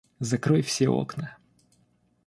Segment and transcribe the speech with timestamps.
[0.19, 1.37] Закрой все окна